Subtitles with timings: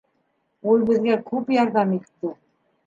[0.71, 2.37] Ул беҙгә күп ярҙам итте.